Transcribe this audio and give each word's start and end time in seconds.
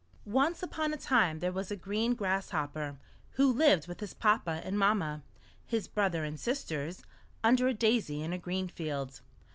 ONCE 0.25 0.63
upon 0.63 0.91
a 0.91 0.97
time 0.97 1.37
there 1.37 1.51
was 1.51 1.69
a 1.69 1.75
green 1.75 2.15
Grass 2.15 2.49
hopper, 2.49 2.97
who 3.33 3.53
lived 3.53 3.85
with 3.87 3.99
his 3.99 4.15
papa 4.15 4.59
and 4.63 4.79
mamma, 4.79 5.21
his 5.63 5.87
brother 5.87 6.23
and 6.23 6.39
sisters, 6.39 7.03
under 7.43 7.67
a 7.67 7.73
daisy 7.75 8.23
in 8.23 8.33
a 8.33 8.39
green 8.39 8.67
field. 8.67 9.21